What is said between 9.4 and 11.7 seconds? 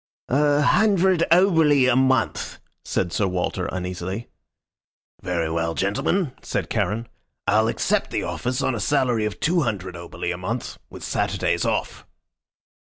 hundred oboli a month, with Saturdays